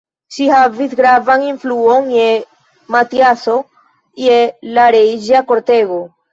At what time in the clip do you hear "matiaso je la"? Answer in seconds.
2.97-4.91